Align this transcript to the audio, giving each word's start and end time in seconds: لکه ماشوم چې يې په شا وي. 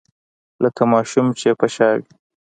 لکه 0.63 0.81
ماشوم 0.93 1.27
چې 1.39 1.45
يې 1.49 1.53
په 1.59 1.67
شا 1.75 1.89
وي. 1.99 2.03